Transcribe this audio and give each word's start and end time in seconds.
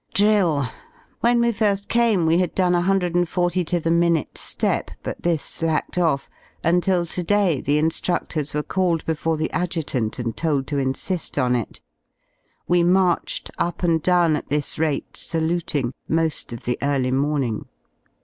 Drill! 0.15 0.65
When 1.19 1.39
we 1.41 1.49
fir^ 1.51 1.87
came 1.87 2.25
we 2.25 2.39
had 2.39 2.55
done 2.55 2.73
a 2.73 2.79
140 2.79 3.63
to 3.65 3.79
the 3.79 3.91
minute 3.91 4.33
Aepjbut 4.33 5.21
this 5.21 5.43
slacked 5.43 5.95
off, 5.99 6.27
until 6.63 7.05
to 7.05 7.21
day 7.21 7.61
theins^ruftors 7.63 8.55
were 8.55 8.63
called 8.63 9.05
before 9.05 9.37
the 9.37 9.51
Adjutant 9.51 10.17
and 10.17 10.35
told 10.35 10.65
to 10.65 10.77
insi^ 10.77 11.39
on 11.43 11.55
it. 11.55 11.81
We 12.67 12.81
marched 12.81 13.51
up 13.59 13.83
and 13.83 14.01
down 14.01 14.35
at 14.35 14.49
this 14.49 14.79
rate, 14.79 15.15
saluting, 15.15 15.93
mo^ 16.09 16.51
of 16.51 16.63
the 16.65 16.79
early 16.81 17.11
morning. 17.11 17.67